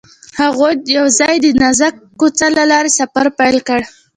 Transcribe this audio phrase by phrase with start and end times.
[0.39, 3.81] هغوی یوځای د نازک کوڅه له لارې سفر پیل کړ.